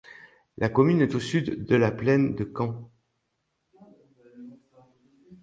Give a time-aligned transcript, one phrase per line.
[0.57, 2.89] La commune est au sud de la plaine de Caen.